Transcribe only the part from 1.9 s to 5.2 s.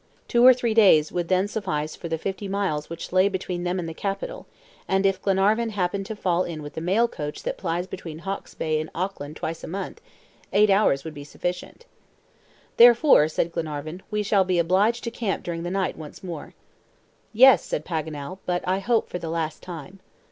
for the fifty miles which lay between them and the capital; and